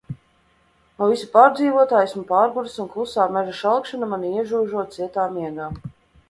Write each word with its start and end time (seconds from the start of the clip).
No 1.01 1.09
visa 1.09 1.27
pārdzīvotā 1.35 2.01
esmu 2.05 2.21
pārguris 2.31 2.79
un 2.85 2.89
klusā 2.95 3.27
meža 3.37 3.53
šalkšana 3.59 4.11
mani 4.15 4.33
iežūžo 4.39 4.87
cietā 4.97 5.29
miegā. 5.37 5.71